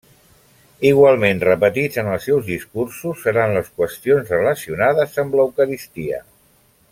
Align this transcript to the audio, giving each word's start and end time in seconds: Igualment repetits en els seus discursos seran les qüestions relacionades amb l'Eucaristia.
Igualment 0.91 1.41
repetits 1.43 1.99
en 2.03 2.09
els 2.13 2.25
seus 2.29 2.47
discursos 2.49 3.21
seran 3.27 3.53
les 3.59 3.69
qüestions 3.81 4.33
relacionades 4.37 5.21
amb 5.25 5.39
l'Eucaristia. 5.41 6.23